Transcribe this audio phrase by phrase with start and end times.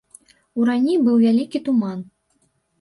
[0.63, 2.05] Уранні быў вялікі туман.